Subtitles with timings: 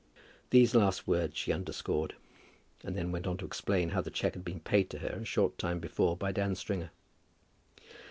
[0.49, 2.15] _"These last words she underscored,
[2.83, 5.25] and then went on to explain how the cheque had been paid to her a
[5.25, 6.89] short time before by Dan Stringer.